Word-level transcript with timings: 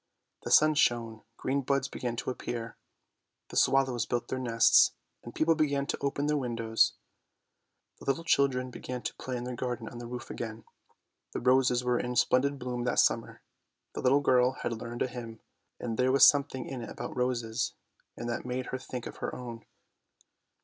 The 0.41 0.49
sun 0.49 0.73
shone, 0.73 1.21
green 1.37 1.61
buds 1.61 1.87
began 1.87 2.15
to 2.15 2.31
appear, 2.31 2.75
the 3.49 3.55
swallows 3.55 4.07
built 4.07 4.29
their 4.29 4.39
nests, 4.39 4.93
and 5.21 5.35
people 5.35 5.53
began 5.53 5.85
to 5.85 5.97
open 6.01 6.25
their 6.25 6.37
windows. 6.39 6.93
The 7.99 8.05
little 8.05 8.23
children 8.23 8.71
began 8.71 9.03
to 9.03 9.13
play 9.17 9.37
in 9.37 9.43
their 9.43 9.55
garden 9.55 9.87
on 9.87 9.99
the 9.99 10.07
roof 10.07 10.31
again. 10.31 10.63
The 11.33 11.39
roses 11.39 11.83
were 11.83 11.99
in 11.99 12.15
splendid 12.15 12.57
bloom 12.57 12.83
that 12.85 12.97
summer; 12.97 13.43
the 13.93 14.01
little 14.01 14.21
girl 14.21 14.53
had 14.63 14.73
learnt 14.73 15.03
a 15.03 15.07
hymn, 15.07 15.39
and 15.79 15.99
there 15.99 16.11
was 16.11 16.25
something 16.27 16.65
in 16.67 16.81
it 16.81 16.89
about 16.89 17.15
roses, 17.15 17.75
and 18.17 18.27
that 18.27 18.43
made 18.43 18.65
her 18.73 18.79
think 18.79 19.05
of 19.05 19.17
her 19.17 19.35
own. 19.35 19.65